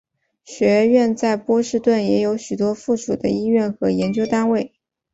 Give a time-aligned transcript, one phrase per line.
[0.43, 4.73] 学院在波士顿也有许多附属的医院和研究单位。